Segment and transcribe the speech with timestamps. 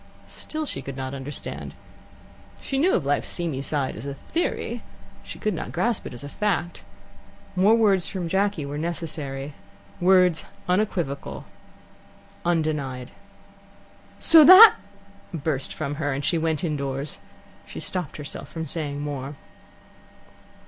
[0.25, 1.75] Still she could not understand.
[2.59, 4.81] She knew of life's seamy side as a theory;
[5.21, 6.83] she could not grasp it as a fact.
[7.55, 9.53] More words from Jacky were necessary
[9.99, 11.45] words unequivocal,
[12.43, 13.11] undenied.
[14.17, 14.73] "So that"
[15.43, 17.19] burst from her, and she went indoors.
[17.67, 19.35] She stopped herself from saying more.